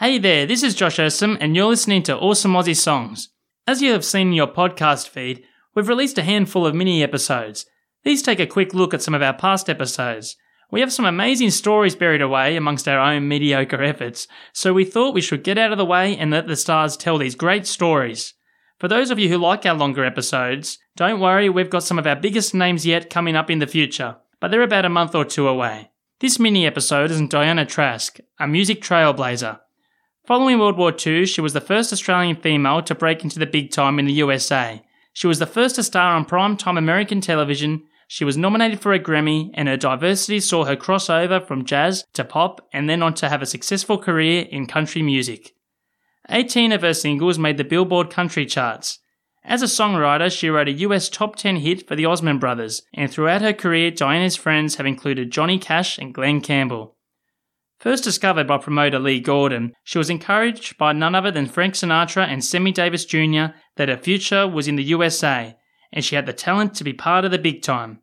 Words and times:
Hey 0.00 0.16
there, 0.16 0.46
this 0.46 0.62
is 0.62 0.74
Josh 0.74 0.96
Ursom, 0.96 1.36
and 1.42 1.54
you're 1.54 1.66
listening 1.66 2.02
to 2.04 2.16
Awesome 2.16 2.54
Aussie 2.54 2.74
Songs. 2.74 3.28
As 3.66 3.82
you 3.82 3.92
have 3.92 4.02
seen 4.02 4.28
in 4.28 4.32
your 4.32 4.46
podcast 4.46 5.10
feed, 5.10 5.44
we've 5.74 5.90
released 5.90 6.16
a 6.16 6.22
handful 6.22 6.64
of 6.64 6.74
mini 6.74 7.02
episodes. 7.02 7.66
These 8.02 8.22
take 8.22 8.40
a 8.40 8.46
quick 8.46 8.72
look 8.72 8.94
at 8.94 9.02
some 9.02 9.12
of 9.12 9.20
our 9.20 9.34
past 9.34 9.68
episodes. 9.68 10.36
We 10.70 10.80
have 10.80 10.90
some 10.90 11.04
amazing 11.04 11.50
stories 11.50 11.96
buried 11.96 12.22
away 12.22 12.56
amongst 12.56 12.88
our 12.88 12.98
own 12.98 13.28
mediocre 13.28 13.82
efforts, 13.82 14.26
so 14.54 14.72
we 14.72 14.86
thought 14.86 15.12
we 15.12 15.20
should 15.20 15.44
get 15.44 15.58
out 15.58 15.70
of 15.70 15.76
the 15.76 15.84
way 15.84 16.16
and 16.16 16.30
let 16.30 16.46
the 16.46 16.56
stars 16.56 16.96
tell 16.96 17.18
these 17.18 17.34
great 17.34 17.66
stories. 17.66 18.32
For 18.78 18.88
those 18.88 19.10
of 19.10 19.18
you 19.18 19.28
who 19.28 19.36
like 19.36 19.66
our 19.66 19.74
longer 19.74 20.06
episodes, 20.06 20.78
don't 20.96 21.20
worry, 21.20 21.50
we've 21.50 21.68
got 21.68 21.82
some 21.82 21.98
of 21.98 22.06
our 22.06 22.16
biggest 22.16 22.54
names 22.54 22.86
yet 22.86 23.10
coming 23.10 23.36
up 23.36 23.50
in 23.50 23.58
the 23.58 23.66
future, 23.66 24.16
but 24.40 24.50
they're 24.50 24.62
about 24.62 24.86
a 24.86 24.88
month 24.88 25.14
or 25.14 25.26
two 25.26 25.46
away. 25.46 25.90
This 26.20 26.38
mini 26.38 26.66
episode 26.66 27.10
is 27.10 27.20
Diana 27.28 27.66
Trask, 27.66 28.18
a 28.38 28.48
music 28.48 28.80
trailblazer. 28.80 29.58
Following 30.26 30.58
World 30.58 30.76
War 30.76 30.94
II, 30.94 31.26
she 31.26 31.40
was 31.40 31.54
the 31.54 31.60
first 31.60 31.92
Australian 31.92 32.36
female 32.36 32.82
to 32.82 32.94
break 32.94 33.24
into 33.24 33.38
the 33.38 33.46
big 33.46 33.70
time 33.70 33.98
in 33.98 34.04
the 34.04 34.12
USA. 34.12 34.82
She 35.12 35.26
was 35.26 35.38
the 35.38 35.46
first 35.46 35.76
to 35.76 35.82
star 35.82 36.14
on 36.14 36.24
primetime 36.24 36.78
American 36.78 37.20
television. 37.20 37.84
She 38.06 38.24
was 38.24 38.36
nominated 38.36 38.80
for 38.80 38.92
a 38.92 39.00
Grammy, 39.00 39.50
and 39.54 39.66
her 39.66 39.76
diversity 39.76 40.38
saw 40.38 40.64
her 40.64 40.76
cross 40.76 41.10
over 41.10 41.40
from 41.40 41.64
jazz 41.64 42.04
to 42.12 42.24
pop 42.24 42.68
and 42.72 42.88
then 42.88 43.02
on 43.02 43.14
to 43.14 43.28
have 43.28 43.42
a 43.42 43.46
successful 43.46 43.98
career 43.98 44.46
in 44.50 44.66
country 44.66 45.02
music. 45.02 45.54
18 46.28 46.70
of 46.70 46.82
her 46.82 46.94
singles 46.94 47.38
made 47.38 47.56
the 47.56 47.64
Billboard 47.64 48.10
country 48.10 48.46
charts. 48.46 48.98
As 49.42 49.62
a 49.62 49.66
songwriter, 49.66 50.30
she 50.30 50.50
wrote 50.50 50.68
a 50.68 50.72
US 50.72 51.08
top 51.08 51.34
10 51.34 51.56
hit 51.56 51.88
for 51.88 51.96
the 51.96 52.04
Osmond 52.04 52.40
Brothers, 52.40 52.82
and 52.94 53.10
throughout 53.10 53.42
her 53.42 53.54
career, 53.54 53.90
Diana's 53.90 54.36
friends 54.36 54.76
have 54.76 54.86
included 54.86 55.32
Johnny 55.32 55.58
Cash 55.58 55.98
and 55.98 56.14
Glen 56.14 56.40
Campbell. 56.40 56.94
First 57.80 58.04
discovered 58.04 58.46
by 58.46 58.58
promoter 58.58 58.98
Lee 58.98 59.20
Gordon, 59.20 59.72
she 59.84 59.96
was 59.96 60.10
encouraged 60.10 60.76
by 60.76 60.92
none 60.92 61.14
other 61.14 61.30
than 61.30 61.46
Frank 61.46 61.72
Sinatra 61.72 62.26
and 62.26 62.44
Sammy 62.44 62.72
Davis 62.72 63.06
Jr. 63.06 63.54
that 63.76 63.88
her 63.88 63.96
future 63.96 64.46
was 64.46 64.68
in 64.68 64.76
the 64.76 64.84
USA, 64.84 65.56
and 65.90 66.04
she 66.04 66.14
had 66.14 66.26
the 66.26 66.34
talent 66.34 66.74
to 66.74 66.84
be 66.84 66.92
part 66.92 67.24
of 67.24 67.30
the 67.30 67.38
big 67.38 67.62
time. 67.62 68.00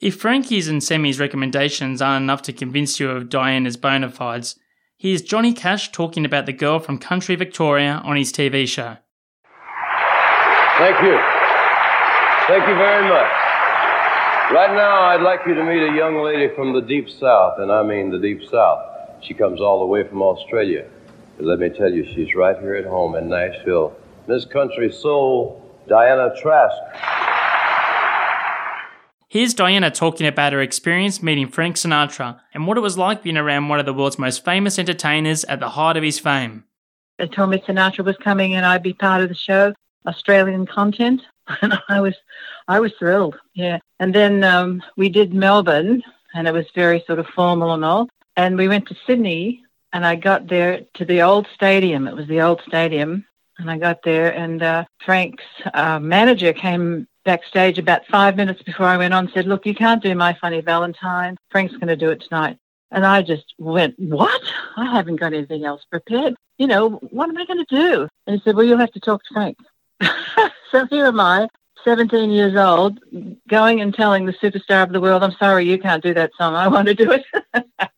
If 0.00 0.14
Frankie's 0.14 0.68
and 0.68 0.80
Sammy's 0.80 1.18
recommendations 1.18 2.00
aren't 2.00 2.22
enough 2.22 2.42
to 2.42 2.52
convince 2.52 3.00
you 3.00 3.10
of 3.10 3.28
Diana's 3.28 3.76
bona 3.76 4.08
fides, 4.08 4.54
here's 4.96 5.20
Johnny 5.20 5.52
Cash 5.52 5.90
talking 5.90 6.24
about 6.24 6.46
the 6.46 6.52
girl 6.52 6.78
from 6.78 6.98
country 6.98 7.34
Victoria 7.34 8.00
on 8.04 8.16
his 8.16 8.32
TV 8.32 8.68
show. 8.68 8.98
Thank 10.78 11.02
you. 11.02 11.18
Thank 12.46 12.68
you 12.68 12.76
very 12.76 13.08
much. 13.08 13.32
Right 14.52 14.72
now, 14.74 15.02
I'd 15.08 15.22
like 15.22 15.40
you 15.44 15.54
to 15.54 15.64
meet 15.64 15.82
a 15.82 15.96
young 15.96 16.22
lady 16.22 16.54
from 16.54 16.72
the 16.72 16.80
deep 16.80 17.10
south, 17.10 17.58
and 17.58 17.72
I 17.72 17.82
mean 17.82 18.10
the 18.10 18.18
deep 18.18 18.44
south. 18.48 18.87
She 19.22 19.34
comes 19.34 19.60
all 19.60 19.80
the 19.80 19.86
way 19.86 20.06
from 20.06 20.22
Australia. 20.22 20.86
But 21.36 21.46
let 21.46 21.58
me 21.58 21.68
tell 21.70 21.92
you, 21.92 22.04
she's 22.04 22.34
right 22.34 22.58
here 22.58 22.74
at 22.74 22.84
home 22.84 23.14
in 23.14 23.28
Nashville. 23.28 23.96
Miss 24.26 24.44
Country 24.44 24.92
Soul, 24.92 25.64
Diana 25.88 26.34
Trask. 26.40 26.76
Here's 29.30 29.52
Diana 29.52 29.90
talking 29.90 30.26
about 30.26 30.54
her 30.54 30.62
experience 30.62 31.22
meeting 31.22 31.48
Frank 31.48 31.76
Sinatra 31.76 32.40
and 32.54 32.66
what 32.66 32.78
it 32.78 32.80
was 32.80 32.96
like 32.96 33.22
being 33.22 33.36
around 33.36 33.68
one 33.68 33.78
of 33.78 33.84
the 33.84 33.92
world's 33.92 34.18
most 34.18 34.42
famous 34.44 34.78
entertainers 34.78 35.44
at 35.44 35.60
the 35.60 35.68
height 35.68 35.98
of 35.98 36.02
his 36.02 36.18
fame. 36.18 36.64
They 37.18 37.26
told 37.26 37.50
me 37.50 37.58
Sinatra 37.58 38.04
was 38.04 38.16
coming 38.16 38.54
and 38.54 38.64
I'd 38.64 38.82
be 38.82 38.94
part 38.94 39.22
of 39.22 39.28
the 39.28 39.34
show, 39.34 39.74
Australian 40.06 40.66
content, 40.66 41.20
and 41.62 41.78
I 41.88 42.00
was, 42.00 42.14
I 42.68 42.80
was 42.80 42.92
thrilled. 42.98 43.36
Yeah, 43.54 43.80
and 44.00 44.14
then 44.14 44.44
um, 44.44 44.82
we 44.96 45.10
did 45.10 45.34
Melbourne, 45.34 46.02
and 46.34 46.48
it 46.48 46.54
was 46.54 46.66
very 46.74 47.04
sort 47.06 47.18
of 47.18 47.26
formal 47.26 47.74
and 47.74 47.84
all. 47.84 48.08
And 48.38 48.56
we 48.56 48.68
went 48.68 48.86
to 48.86 48.96
Sydney, 49.04 49.64
and 49.92 50.06
I 50.06 50.14
got 50.14 50.46
there 50.46 50.82
to 50.94 51.04
the 51.04 51.22
old 51.22 51.48
stadium. 51.56 52.06
It 52.06 52.14
was 52.14 52.28
the 52.28 52.40
old 52.40 52.62
stadium, 52.64 53.26
and 53.58 53.68
I 53.68 53.78
got 53.78 54.04
there, 54.04 54.32
and 54.32 54.62
uh, 54.62 54.84
Frank's 55.04 55.42
uh, 55.74 55.98
manager 55.98 56.52
came 56.52 57.08
backstage 57.24 57.80
about 57.80 58.06
five 58.06 58.36
minutes 58.36 58.62
before 58.62 58.86
I 58.86 58.96
went 58.96 59.12
on. 59.12 59.28
Said, 59.34 59.46
"Look, 59.46 59.66
you 59.66 59.74
can't 59.74 60.00
do 60.00 60.14
My 60.14 60.34
Funny 60.40 60.60
Valentine. 60.60 61.36
Frank's 61.50 61.74
going 61.74 61.88
to 61.88 61.96
do 61.96 62.10
it 62.10 62.22
tonight." 62.28 62.58
And 62.92 63.04
I 63.04 63.22
just 63.22 63.54
went, 63.58 63.98
What? 63.98 64.40
I 64.76 64.86
haven't 64.86 65.16
got 65.16 65.34
anything 65.34 65.64
else 65.64 65.84
prepared. 65.90 66.36
You 66.58 66.68
know, 66.68 66.90
what 67.10 67.28
am 67.28 67.38
I 67.38 67.44
going 67.44 67.64
to 67.66 67.76
do? 67.76 68.08
And 68.28 68.36
he 68.36 68.42
said, 68.44 68.54
Well, 68.54 68.64
you'll 68.64 68.78
have 68.78 68.92
to 68.92 69.00
talk 69.00 69.20
to 69.24 69.34
Frank. 69.34 69.58
so 70.70 70.86
here 70.86 71.06
am 71.06 71.18
I, 71.18 71.48
17 71.82 72.30
years 72.30 72.54
old, 72.54 73.00
going 73.48 73.80
and 73.80 73.92
telling 73.92 74.26
the 74.26 74.32
superstar 74.34 74.84
of 74.84 74.92
the 74.92 75.00
world, 75.00 75.24
I'm 75.24 75.36
sorry, 75.40 75.68
you 75.68 75.78
can't 75.78 76.04
do 76.04 76.14
that 76.14 76.30
song. 76.38 76.54
I 76.54 76.68
want 76.68 76.86
to 76.86 76.94
do 76.94 77.10
it. 77.10 77.66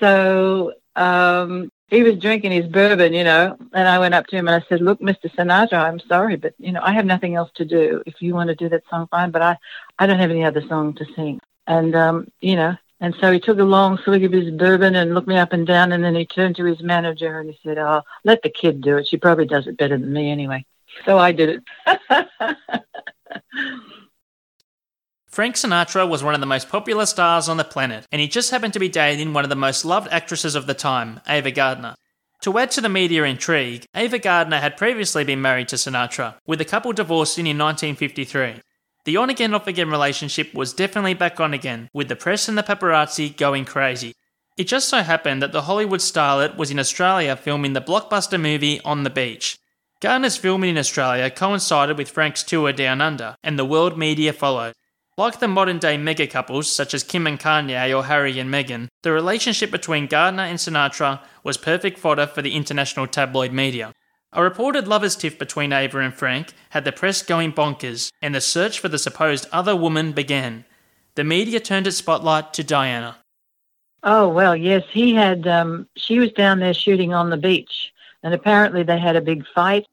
so 0.00 0.72
um, 0.96 1.70
he 1.88 2.02
was 2.02 2.16
drinking 2.18 2.52
his 2.52 2.66
bourbon, 2.66 3.12
you 3.12 3.24
know, 3.24 3.56
and 3.72 3.88
I 3.88 3.98
went 3.98 4.14
up 4.14 4.26
to 4.28 4.36
him 4.36 4.48
and 4.48 4.62
I 4.62 4.66
said, 4.68 4.80
Look, 4.80 5.00
Mr. 5.00 5.30
Sinatra, 5.34 5.78
I'm 5.78 6.00
sorry, 6.00 6.36
but, 6.36 6.54
you 6.58 6.72
know, 6.72 6.80
I 6.82 6.92
have 6.92 7.06
nothing 7.06 7.34
else 7.34 7.50
to 7.54 7.64
do. 7.64 8.02
If 8.06 8.20
you 8.20 8.34
want 8.34 8.48
to 8.48 8.54
do 8.54 8.68
that 8.68 8.82
song, 8.90 9.08
fine, 9.10 9.30
but 9.30 9.42
I, 9.42 9.56
I 9.98 10.06
don't 10.06 10.18
have 10.18 10.30
any 10.30 10.44
other 10.44 10.62
song 10.68 10.94
to 10.94 11.06
sing. 11.16 11.40
And, 11.66 11.94
um, 11.94 12.28
you 12.40 12.56
know, 12.56 12.76
and 13.00 13.14
so 13.20 13.30
he 13.30 13.38
took 13.38 13.58
a 13.58 13.64
long 13.64 13.98
swig 13.98 14.24
of 14.24 14.32
his 14.32 14.50
bourbon 14.50 14.96
and 14.96 15.14
looked 15.14 15.28
me 15.28 15.36
up 15.36 15.52
and 15.52 15.66
down, 15.66 15.92
and 15.92 16.02
then 16.02 16.16
he 16.16 16.26
turned 16.26 16.56
to 16.56 16.64
his 16.64 16.82
manager 16.82 17.38
and 17.38 17.48
he 17.48 17.58
said, 17.62 17.78
"Oh, 17.78 18.02
let 18.24 18.42
the 18.42 18.50
kid 18.50 18.80
do 18.80 18.96
it. 18.96 19.06
She 19.06 19.16
probably 19.16 19.46
does 19.46 19.68
it 19.68 19.76
better 19.76 19.96
than 19.96 20.12
me 20.12 20.30
anyway." 20.30 20.64
So 21.04 21.16
I 21.16 21.30
did 21.30 21.62
it. 21.86 22.84
Frank 25.28 25.56
Sinatra 25.56 26.08
was 26.08 26.24
one 26.24 26.34
of 26.34 26.40
the 26.40 26.46
most 26.46 26.68
popular 26.68 27.04
stars 27.04 27.48
on 27.48 27.58
the 27.58 27.64
planet, 27.64 28.06
and 28.10 28.20
he 28.20 28.28
just 28.28 28.50
happened 28.50 28.72
to 28.72 28.80
be 28.80 28.88
dating 28.88 29.32
one 29.32 29.44
of 29.44 29.50
the 29.50 29.56
most 29.56 29.84
loved 29.84 30.08
actresses 30.10 30.54
of 30.54 30.66
the 30.66 30.74
time, 30.74 31.20
Ava 31.28 31.50
Gardner. 31.50 31.94
To 32.42 32.58
add 32.58 32.70
to 32.72 32.80
the 32.80 32.88
media 32.88 33.24
intrigue, 33.24 33.84
Ava 33.94 34.18
Gardner 34.18 34.58
had 34.58 34.76
previously 34.76 35.24
been 35.24 35.42
married 35.42 35.68
to 35.68 35.76
Sinatra, 35.76 36.36
with 36.46 36.58
the 36.58 36.64
couple 36.64 36.92
divorcing 36.92 37.46
in 37.46 37.58
1953. 37.58 38.62
The 39.04 39.16
on 39.16 39.28
again 39.28 39.54
off 39.54 39.66
again 39.66 39.90
relationship 39.90 40.54
was 40.54 40.72
definitely 40.72 41.14
back 41.14 41.40
on 41.40 41.52
again, 41.52 41.90
with 41.92 42.08
the 42.08 42.16
press 42.16 42.48
and 42.48 42.56
the 42.56 42.62
paparazzi 42.62 43.36
going 43.36 43.64
crazy. 43.64 44.14
It 44.56 44.64
just 44.64 44.88
so 44.88 45.02
happened 45.02 45.42
that 45.42 45.52
the 45.52 45.62
Hollywood 45.62 46.00
starlet 46.00 46.56
was 46.56 46.70
in 46.70 46.78
Australia 46.78 47.36
filming 47.36 47.74
the 47.74 47.80
blockbuster 47.80 48.40
movie 48.40 48.80
On 48.80 49.04
the 49.04 49.10
Beach. 49.10 49.58
Gardner's 50.00 50.36
filming 50.36 50.70
in 50.70 50.78
Australia 50.78 51.30
coincided 51.30 51.98
with 51.98 52.10
Frank's 52.10 52.42
tour 52.42 52.72
down 52.72 53.00
under, 53.00 53.36
and 53.42 53.58
the 53.58 53.64
world 53.64 53.98
media 53.98 54.32
followed. 54.32 54.74
Like 55.18 55.40
the 55.40 55.48
modern 55.48 55.80
day 55.80 55.96
mega 55.96 56.28
couples 56.28 56.70
such 56.70 56.94
as 56.94 57.02
Kim 57.02 57.26
and 57.26 57.40
Kanye 57.40 57.92
or 57.92 58.04
Harry 58.04 58.38
and 58.38 58.54
Meghan, 58.54 58.86
the 59.02 59.10
relationship 59.10 59.68
between 59.68 60.06
Gardner 60.06 60.44
and 60.44 60.60
Sinatra 60.60 61.18
was 61.42 61.56
perfect 61.56 61.98
fodder 61.98 62.28
for 62.28 62.40
the 62.40 62.54
international 62.54 63.08
tabloid 63.08 63.52
media. 63.52 63.92
A 64.32 64.44
reported 64.44 64.86
lovers' 64.86 65.16
tiff 65.16 65.36
between 65.36 65.72
Ava 65.72 65.98
and 65.98 66.14
Frank 66.14 66.52
had 66.70 66.84
the 66.84 66.92
press 66.92 67.20
going 67.20 67.52
bonkers, 67.52 68.12
and 68.22 68.32
the 68.32 68.40
search 68.40 68.78
for 68.78 68.88
the 68.88 68.96
supposed 68.96 69.48
other 69.50 69.74
woman 69.74 70.12
began. 70.12 70.64
The 71.16 71.24
media 71.24 71.58
turned 71.58 71.88
its 71.88 71.96
spotlight 71.96 72.54
to 72.54 72.62
Diana. 72.62 73.16
Oh 74.04 74.28
well, 74.28 74.54
yes, 74.54 74.84
he 74.92 75.14
had. 75.14 75.48
Um, 75.48 75.88
she 75.96 76.20
was 76.20 76.30
down 76.30 76.60
there 76.60 76.74
shooting 76.74 77.12
on 77.12 77.30
the 77.30 77.36
beach, 77.36 77.92
and 78.22 78.34
apparently 78.34 78.84
they 78.84 79.00
had 79.00 79.16
a 79.16 79.20
big 79.20 79.44
fight. 79.52 79.84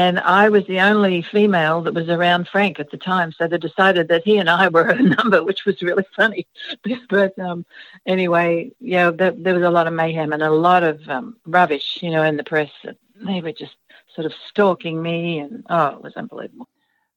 And 0.00 0.18
I 0.18 0.48
was 0.48 0.66
the 0.66 0.80
only 0.80 1.20
female 1.20 1.82
that 1.82 1.92
was 1.92 2.08
around 2.08 2.48
Frank 2.48 2.80
at 2.80 2.90
the 2.90 2.96
time, 2.96 3.32
so 3.32 3.46
they 3.46 3.58
decided 3.58 4.08
that 4.08 4.24
he 4.24 4.38
and 4.38 4.48
I 4.48 4.68
were 4.68 4.88
a 4.88 5.02
number, 5.16 5.44
which 5.44 5.66
was 5.66 5.82
really 5.82 6.06
funny. 6.16 6.46
but 7.10 7.38
um, 7.38 7.66
anyway, 8.06 8.72
yeah, 8.80 9.10
there, 9.10 9.32
there 9.32 9.52
was 9.52 9.62
a 9.62 9.68
lot 9.68 9.86
of 9.86 9.92
mayhem 9.92 10.32
and 10.32 10.42
a 10.42 10.50
lot 10.50 10.84
of 10.84 11.06
um, 11.06 11.36
rubbish, 11.44 11.98
you 12.00 12.10
know, 12.10 12.22
in 12.22 12.38
the 12.38 12.44
press. 12.44 12.70
They 13.16 13.42
were 13.42 13.52
just 13.52 13.76
sort 14.14 14.24
of 14.24 14.32
stalking 14.48 15.02
me, 15.02 15.40
and 15.40 15.66
oh, 15.68 15.88
it 15.88 16.02
was 16.02 16.14
unbelievable. 16.16 16.70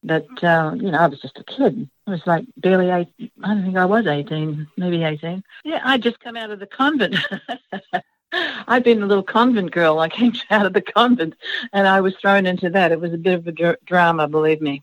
But 0.04 0.44
uh, 0.44 0.74
you 0.76 0.92
know, 0.92 0.98
I 0.98 1.08
was 1.08 1.22
just 1.22 1.40
a 1.40 1.44
kid. 1.46 1.90
I 2.06 2.12
was 2.12 2.28
like 2.28 2.44
barely 2.58 2.90
eight. 2.90 3.32
I 3.42 3.54
don't 3.54 3.64
think 3.64 3.78
I 3.78 3.86
was 3.86 4.08
eighteen, 4.08 4.68
maybe 4.76 5.06
eighteen. 5.06 5.42
Yeah, 5.64 5.80
I'd 5.86 6.04
just 6.04 6.20
come 6.20 6.36
out 6.36 6.52
of 6.52 6.60
the 6.60 6.68
convent. 6.68 7.16
I'd 8.68 8.84
been 8.84 9.04
a 9.04 9.06
little 9.06 9.24
convent 9.24 9.72
girl. 9.72 10.00
I 10.00 10.10
came 10.10 10.34
out 10.50 10.66
of 10.66 10.74
the 10.74 10.82
convent, 10.82 11.36
and 11.72 11.88
I 11.88 12.02
was 12.02 12.16
thrown 12.16 12.46
into 12.46 12.70
that. 12.72 12.92
It 12.92 13.00
was 13.00 13.14
a 13.14 13.18
bit 13.18 13.36
of 13.36 13.48
a 13.48 13.52
dr- 13.52 13.86
drama, 13.86 14.28
believe 14.28 14.62
me. 14.62 14.82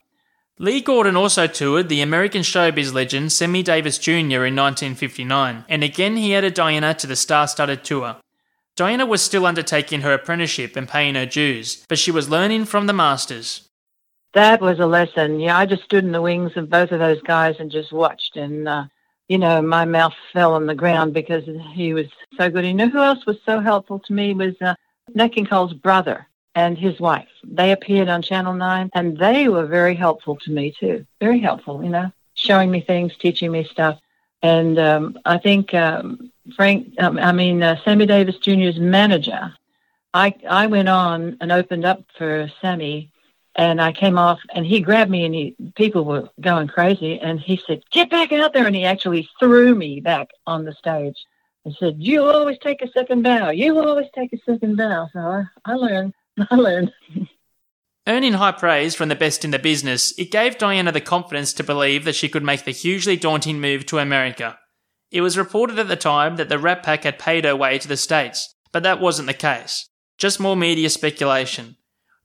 Lee 0.58 0.82
Gordon 0.82 1.16
also 1.16 1.46
toured 1.46 1.88
the 1.88 2.02
American 2.02 2.42
showbiz 2.42 2.92
legend 2.92 3.32
Sammy 3.32 3.62
Davis 3.62 3.96
Jr. 3.96 4.44
in 4.44 4.56
1959, 4.56 5.64
and 5.68 5.82
again 5.82 6.18
he 6.18 6.34
added 6.34 6.52
Diana 6.52 6.92
to 6.94 7.06
the 7.06 7.16
star 7.16 7.48
studded 7.48 7.82
tour. 7.82 8.16
Diana 8.76 9.06
was 9.06 9.22
still 9.22 9.46
undertaking 9.46 10.02
her 10.02 10.12
apprenticeship 10.12 10.76
and 10.76 10.88
paying 10.88 11.14
her 11.14 11.24
dues, 11.24 11.84
but 11.88 11.98
she 11.98 12.10
was 12.10 12.28
learning 12.28 12.66
from 12.66 12.86
the 12.86 12.92
masters. 12.92 13.68
That 14.34 14.60
was 14.60 14.78
a 14.78 14.86
lesson. 14.86 15.40
Yeah, 15.40 15.56
I 15.56 15.66
just 15.66 15.84
stood 15.84 16.04
in 16.04 16.12
the 16.12 16.22
wings 16.22 16.52
of 16.56 16.70
both 16.70 16.92
of 16.92 16.98
those 16.98 17.20
guys 17.22 17.56
and 17.58 17.70
just 17.70 17.92
watched. 17.92 18.36
And, 18.36 18.68
uh, 18.68 18.84
you 19.30 19.38
know, 19.38 19.62
my 19.62 19.84
mouth 19.84 20.12
fell 20.32 20.54
on 20.54 20.66
the 20.66 20.74
ground 20.74 21.14
because 21.14 21.44
he 21.72 21.94
was 21.94 22.06
so 22.36 22.50
good. 22.50 22.66
You 22.66 22.74
know 22.74 22.88
who 22.88 22.98
else 22.98 23.24
was 23.26 23.36
so 23.46 23.60
helpful 23.60 24.00
to 24.00 24.12
me 24.12 24.34
was 24.34 24.60
uh, 24.60 24.74
Nat 25.14 25.28
King 25.28 25.46
Cole's 25.46 25.72
brother 25.72 26.26
and 26.56 26.76
his 26.76 26.98
wife. 26.98 27.28
They 27.44 27.70
appeared 27.70 28.08
on 28.08 28.22
Channel 28.22 28.54
9 28.54 28.90
and 28.92 29.16
they 29.16 29.46
were 29.46 29.66
very 29.66 29.94
helpful 29.94 30.36
to 30.38 30.50
me 30.50 30.74
too. 30.78 31.06
Very 31.20 31.38
helpful, 31.38 31.80
you 31.84 31.90
know, 31.90 32.10
showing 32.34 32.72
me 32.72 32.80
things, 32.80 33.16
teaching 33.18 33.52
me 33.52 33.62
stuff. 33.62 34.00
And 34.42 34.80
um, 34.80 35.16
I 35.24 35.38
think 35.38 35.74
um, 35.74 36.32
Frank, 36.56 36.92
um, 36.98 37.16
I 37.16 37.30
mean, 37.30 37.62
uh, 37.62 37.76
Sammy 37.84 38.06
Davis 38.06 38.38
Jr.'s 38.38 38.80
manager, 38.80 39.54
I, 40.12 40.34
I 40.48 40.66
went 40.66 40.88
on 40.88 41.36
and 41.40 41.52
opened 41.52 41.84
up 41.84 42.02
for 42.18 42.50
Sammy 42.60 43.09
and 43.56 43.80
I 43.80 43.92
came 43.92 44.18
off 44.18 44.38
and 44.54 44.64
he 44.64 44.80
grabbed 44.80 45.10
me 45.10 45.24
and 45.24 45.34
he, 45.34 45.56
people 45.74 46.04
were 46.04 46.28
going 46.40 46.68
crazy 46.68 47.18
and 47.18 47.40
he 47.40 47.60
said, 47.66 47.82
get 47.90 48.10
back 48.10 48.32
out 48.32 48.52
there. 48.52 48.66
And 48.66 48.76
he 48.76 48.84
actually 48.84 49.28
threw 49.38 49.74
me 49.74 50.00
back 50.00 50.28
on 50.46 50.64
the 50.64 50.72
stage 50.72 51.16
and 51.64 51.74
said, 51.78 51.96
you 51.98 52.22
always 52.22 52.58
take 52.58 52.80
a 52.80 52.90
second 52.90 53.22
bow. 53.22 53.50
You 53.50 53.78
always 53.78 54.06
take 54.14 54.32
a 54.32 54.38
second 54.38 54.76
bow. 54.76 55.08
So 55.12 55.18
I, 55.18 55.44
I 55.64 55.74
learned, 55.74 56.14
I 56.50 56.54
learned. 56.54 56.92
Earning 58.06 58.32
high 58.34 58.52
praise 58.52 58.94
from 58.94 59.08
the 59.08 59.14
best 59.14 59.44
in 59.44 59.50
the 59.50 59.58
business, 59.58 60.16
it 60.18 60.30
gave 60.30 60.56
Diana 60.56 60.90
the 60.90 61.00
confidence 61.00 61.52
to 61.54 61.64
believe 61.64 62.04
that 62.04 62.14
she 62.14 62.28
could 62.28 62.42
make 62.42 62.64
the 62.64 62.70
hugely 62.70 63.16
daunting 63.16 63.60
move 63.60 63.84
to 63.86 63.98
America. 63.98 64.58
It 65.10 65.20
was 65.20 65.36
reported 65.36 65.78
at 65.78 65.88
the 65.88 65.96
time 65.96 66.36
that 66.36 66.48
the 66.48 66.58
Rat 66.58 66.82
Pack 66.82 67.02
had 67.02 67.18
paid 67.18 67.44
her 67.44 67.56
way 67.56 67.78
to 67.78 67.88
the 67.88 67.96
States, 67.96 68.54
but 68.72 68.84
that 68.84 69.00
wasn't 69.00 69.26
the 69.26 69.34
case. 69.34 69.88
Just 70.18 70.40
more 70.40 70.56
media 70.56 70.88
speculation. 70.88 71.76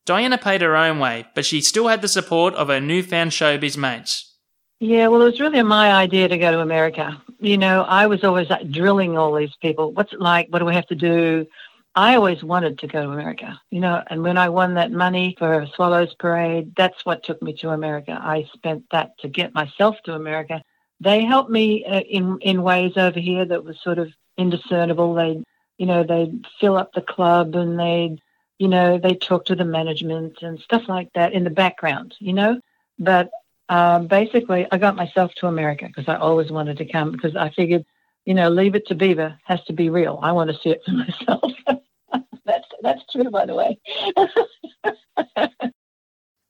Diana 0.06 0.38
paid 0.38 0.62
her 0.62 0.76
own 0.76 1.00
way, 1.00 1.26
but 1.34 1.46
she 1.46 1.62
still 1.62 1.88
had 1.88 2.02
the 2.02 2.08
support 2.08 2.54
of 2.56 2.68
her 2.68 2.80
newfound 2.80 3.32
showbiz 3.32 3.78
mates. 3.78 4.34
Yeah, 4.80 5.08
well, 5.08 5.22
it 5.22 5.32
was 5.32 5.40
really 5.40 5.64
my 5.64 5.92
idea 5.92 6.28
to 6.28 6.38
go 6.38 6.52
to 6.52 6.60
America. 6.60 7.22
You 7.40 7.58
know, 7.58 7.84
I 7.84 8.08
was 8.08 8.24
always 8.24 8.52
uh, 8.52 8.60
drilling 8.70 9.18
all 9.18 9.34
these 9.34 9.56
people. 9.62 9.94
What's 9.94 10.14
it 10.14 10.22
like? 10.22 10.48
What 10.50 10.60
do 10.60 10.66
we 10.66 10.76
have 10.76 10.88
to 10.88 10.96
do? 10.96 11.48
I 11.96 12.16
always 12.16 12.44
wanted 12.44 12.78
to 12.80 12.88
go 12.88 13.04
to 13.04 13.10
America, 13.10 13.60
you 13.72 13.80
know, 13.80 14.04
and 14.08 14.22
when 14.22 14.38
I 14.38 14.50
won 14.50 14.74
that 14.74 14.92
money 14.92 15.34
for 15.40 15.66
Swallows 15.76 16.14
Parade, 16.16 16.74
that's 16.76 17.06
what 17.06 17.24
took 17.24 17.42
me 17.42 17.54
to 17.62 17.70
America. 17.70 18.20
I 18.22 18.50
spent 18.54 18.84
that 18.92 19.18
to 19.20 19.30
get 19.30 19.54
myself 19.54 19.96
to 20.04 20.14
America. 20.14 20.62
They 21.00 21.24
helped 21.24 21.50
me 21.50 21.86
uh, 21.86 22.02
in 22.02 22.38
in 22.42 22.64
ways 22.64 22.94
over 22.98 23.20
here 23.20 23.46
that 23.46 23.64
was 23.64 23.78
sort 23.82 23.98
of 23.98 24.12
indiscernible. 24.38 25.14
They, 25.14 25.42
you 25.78 25.86
know, 25.86 26.04
they'd 26.04 26.46
fill 26.60 26.76
up 26.76 26.92
the 26.94 27.02
club 27.02 27.56
and 27.56 27.80
they'd, 27.80 28.20
you 28.58 28.68
know, 28.68 28.98
they 28.98 29.16
talk 29.16 29.46
to 29.46 29.56
the 29.56 29.66
management 29.66 30.42
and 30.42 30.60
stuff 30.60 30.84
like 30.88 31.12
that 31.14 31.34
in 31.34 31.44
the 31.44 31.50
background, 31.50 32.16
you 32.20 32.34
know. 32.34 32.60
But 32.98 33.30
um, 33.70 34.08
basically, 34.08 34.68
I 34.72 34.78
got 34.78 34.96
myself 34.96 35.34
to 35.36 35.48
America 35.48 35.88
because 35.88 36.08
I 36.08 36.16
always 36.16 36.52
wanted 36.52 36.78
to 36.78 36.86
come 36.86 37.12
because 37.12 37.36
I 37.36 37.50
figured, 37.50 37.86
you 38.26 38.34
know, 38.34 38.50
leave 38.50 38.76
it 38.76 38.88
to 38.88 38.96
Beaver 38.96 39.38
has 39.44 39.64
to 39.66 39.74
be 39.74 39.90
real. 39.90 40.20
I 40.22 40.32
want 40.32 40.52
to 40.52 40.58
see 40.60 40.70
it 40.70 40.82
for 40.86 40.92
myself. 40.94 41.52
that's 42.46 42.68
that's 42.82 43.02
true, 43.12 43.30
by 43.30 43.46
the 43.46 43.56
way. 43.56 43.80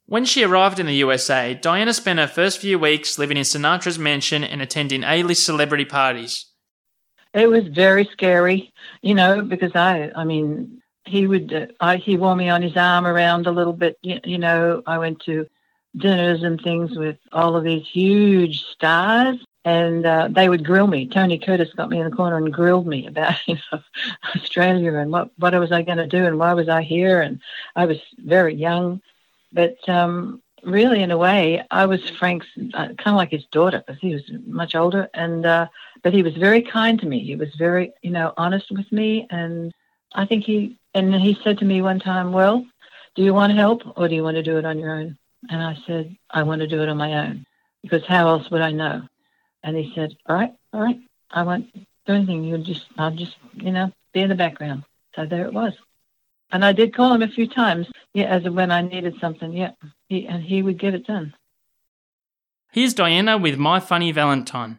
when 0.06 0.24
she 0.24 0.44
arrived 0.44 0.78
in 0.78 0.86
the 0.86 0.94
USA, 0.94 1.54
Diana 1.54 1.92
spent 1.92 2.20
her 2.20 2.28
first 2.28 2.60
few 2.60 2.78
weeks 2.78 3.18
living 3.18 3.36
in 3.36 3.42
Sinatra's 3.42 3.98
mansion 3.98 4.44
and 4.44 4.62
attending 4.62 5.02
A-list 5.02 5.44
celebrity 5.44 5.84
parties. 5.84 6.46
It 7.34 7.48
was 7.48 7.66
very 7.66 8.08
scary, 8.12 8.72
you 9.02 9.14
know, 9.14 9.42
because 9.42 9.72
I, 9.74 10.10
I 10.16 10.24
mean, 10.24 10.80
he 11.06 11.26
would, 11.26 11.52
uh, 11.52 11.66
I, 11.80 11.96
he 11.96 12.16
wore 12.16 12.36
me 12.36 12.48
on 12.48 12.62
his 12.62 12.76
arm 12.76 13.06
around 13.06 13.46
a 13.46 13.52
little 13.52 13.72
bit, 13.72 13.98
you, 14.02 14.20
you 14.24 14.38
know. 14.38 14.82
I 14.86 14.98
went 14.98 15.20
to 15.20 15.46
dinners 15.96 16.42
and 16.42 16.60
things 16.60 16.96
with 16.96 17.18
all 17.32 17.56
of 17.56 17.64
these 17.64 17.86
huge 17.86 18.64
stars 18.64 19.38
and 19.66 20.06
uh, 20.06 20.28
they 20.30 20.48
would 20.48 20.64
grill 20.64 20.86
me. 20.86 21.08
Tony 21.08 21.38
Curtis 21.38 21.72
got 21.74 21.90
me 21.90 21.98
in 21.98 22.08
the 22.08 22.16
corner 22.16 22.36
and 22.36 22.52
grilled 22.52 22.86
me 22.86 23.06
about 23.08 23.34
you 23.46 23.56
know 23.72 23.80
Australia 24.36 24.94
and 24.94 25.10
what 25.10 25.30
what 25.38 25.54
was 25.54 25.72
I 25.72 25.82
going 25.82 25.98
to 25.98 26.06
do 26.06 26.24
and 26.24 26.38
why 26.38 26.54
was 26.54 26.68
I 26.68 26.82
here 26.82 27.20
and 27.20 27.40
I 27.74 27.84
was 27.86 27.98
very 28.18 28.54
young, 28.54 29.02
but 29.52 29.76
um, 29.88 30.40
really 30.62 31.02
in 31.02 31.10
a 31.10 31.18
way 31.18 31.64
I 31.70 31.86
was 31.86 32.08
Frank's 32.08 32.46
uh, 32.74 32.88
kind 32.94 33.08
of 33.08 33.16
like 33.16 33.32
his 33.32 33.44
daughter 33.46 33.82
because 33.84 34.00
he 34.00 34.14
was 34.14 34.22
much 34.46 34.76
older 34.76 35.08
and 35.14 35.44
uh, 35.44 35.66
but 36.02 36.14
he 36.14 36.22
was 36.22 36.36
very 36.36 36.62
kind 36.62 37.00
to 37.00 37.06
me. 37.06 37.24
He 37.24 37.34
was 37.34 37.52
very 37.56 37.92
you 38.02 38.10
know 38.10 38.32
honest 38.36 38.70
with 38.70 38.90
me 38.92 39.26
and 39.30 39.74
I 40.14 40.26
think 40.26 40.44
he 40.44 40.78
and 40.96 41.14
he 41.14 41.38
said 41.44 41.58
to 41.58 41.64
me 41.64 41.82
one 41.82 42.00
time, 42.00 42.32
well, 42.32 42.64
do 43.14 43.22
you 43.22 43.34
want 43.34 43.52
help 43.54 43.82
or 43.96 44.08
do 44.08 44.14
you 44.14 44.22
want 44.22 44.36
to 44.36 44.42
do 44.42 44.56
it 44.58 44.64
on 44.64 44.78
your 44.78 44.92
own? 44.92 45.18
And 45.50 45.62
I 45.62 45.76
said, 45.86 46.16
I 46.30 46.42
want 46.42 46.62
to 46.62 46.66
do 46.66 46.82
it 46.82 46.88
on 46.88 46.96
my 46.96 47.12
own 47.26 47.44
because 47.82 48.04
how 48.06 48.28
else 48.28 48.50
would 48.50 48.62
I 48.62 48.72
know? 48.72 49.02
And 49.62 49.76
he 49.76 49.92
said, 49.94 50.16
All 50.26 50.36
right, 50.36 50.54
all 50.72 50.80
right, 50.80 50.98
I 51.30 51.42
won't 51.42 51.72
do 52.06 52.12
anything. 52.12 52.44
You'll 52.44 52.62
just, 52.62 52.86
I'll 52.96 53.10
just, 53.10 53.36
you 53.54 53.72
know, 53.72 53.92
be 54.12 54.20
in 54.20 54.28
the 54.28 54.34
background. 54.34 54.84
So 55.14 55.26
there 55.26 55.44
it 55.46 55.52
was. 55.52 55.74
And 56.50 56.64
I 56.64 56.72
did 56.72 56.94
call 56.94 57.12
him 57.12 57.22
a 57.22 57.28
few 57.28 57.48
times, 57.48 57.88
yeah, 58.14 58.26
as 58.26 58.44
when 58.44 58.70
I 58.70 58.82
needed 58.82 59.16
something, 59.20 59.52
yeah. 59.52 59.72
He, 60.08 60.26
and 60.26 60.42
he 60.42 60.62
would 60.62 60.78
get 60.78 60.94
it 60.94 61.06
done. 61.06 61.34
Here's 62.70 62.94
Diana 62.94 63.36
with 63.36 63.58
My 63.58 63.80
Funny 63.80 64.12
Valentine. 64.12 64.78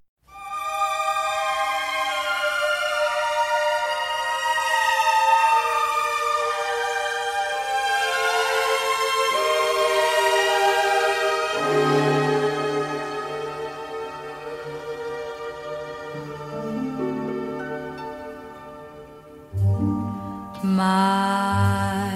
My 20.64 22.10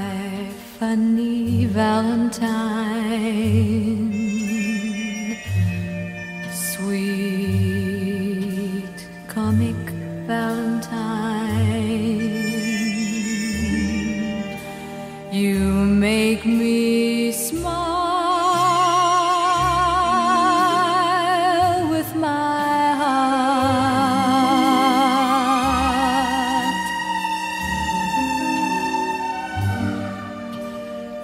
funny 0.79 1.65
Valentine. 1.65 3.11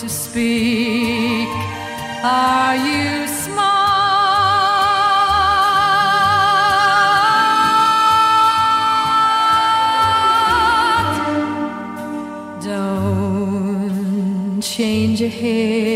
to 0.00 0.08
speak. 0.08 1.48
Are 2.22 2.76
you 2.76 3.26
smart? 3.26 3.88
change 14.60 15.20
your 15.20 15.30
hair. 15.30 15.87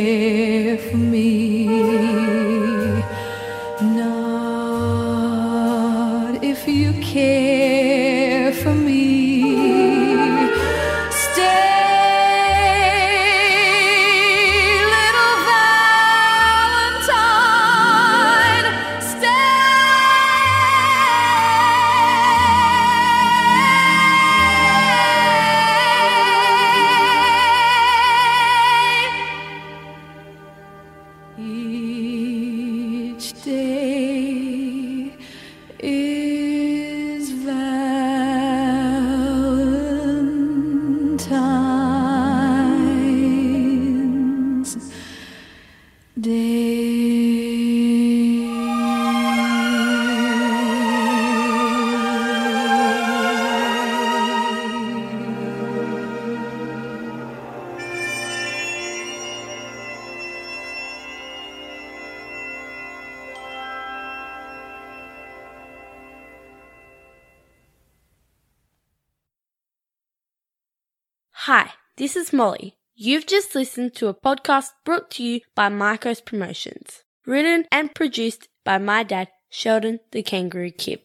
Hi, 71.47 71.73
this 71.97 72.15
is 72.15 72.33
Molly. 72.33 72.77
You've 72.95 73.27
just 73.27 73.57
listened 73.57 73.97
to 73.97 74.07
a 74.07 74.15
podcast 74.15 74.69
brought 74.85 75.11
to 75.13 75.25
you 75.25 75.41
by 75.57 75.71
Marcos 75.71 76.21
Promotions, 76.21 77.03
written 77.27 77.67
and 77.73 77.93
produced 77.93 78.47
by 78.65 78.79
my 78.79 79.03
dad, 79.03 79.27
Sheldon 79.51 79.99
the 80.13 80.23
Kangaroo 80.23 80.71
Kid, 80.71 81.01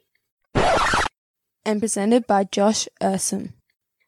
and 1.66 1.80
presented 1.80 2.28
by 2.28 2.44
Josh 2.44 2.88
Urson. 3.02 3.56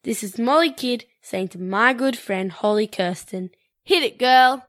This 0.04 0.22
is 0.22 0.38
Molly 0.38 0.72
Kidd 0.72 1.06
saying 1.24 1.48
to 1.48 1.58
my 1.58 1.94
good 1.94 2.16
friend 2.16 2.52
Holly 2.52 2.86
Kirsten, 2.86 3.50
Hit 3.84 4.04
it, 4.04 4.20
girl! 4.20 4.69